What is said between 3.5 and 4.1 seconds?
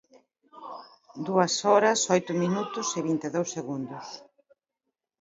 segundos.